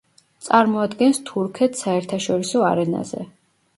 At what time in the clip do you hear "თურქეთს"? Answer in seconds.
1.31-1.85